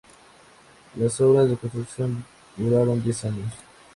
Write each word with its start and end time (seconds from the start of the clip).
Las 0.97 1.21
obras 1.21 1.47
de 1.47 1.57
construcción 1.57 2.25
duraron 2.57 3.03
diez 3.03 3.23
años. 3.23 3.53